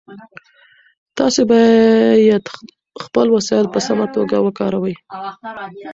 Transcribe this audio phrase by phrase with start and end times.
[1.17, 2.43] تاسو باید
[3.03, 4.95] خپل وسایل په سمه توګه وکاروئ.